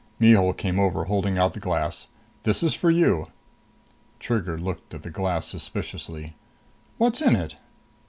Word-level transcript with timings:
Mihul 0.19 0.53
came 0.53 0.79
over, 0.79 1.03
holding 1.05 1.37
out 1.37 1.53
the 1.53 1.59
glass. 1.59 2.07
"This 2.41 2.63
is 2.63 2.73
for 2.73 2.89
you." 2.89 3.27
Trigger 4.19 4.57
looked 4.57 4.95
at 4.95 5.03
the 5.03 5.11
glass 5.11 5.45
suspiciously. 5.45 6.35
"What's 6.97 7.21
in 7.21 7.35
it?" 7.35 7.57